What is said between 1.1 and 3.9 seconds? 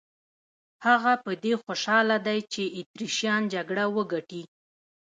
په دې خوشاله دی چې اتریشیان جګړه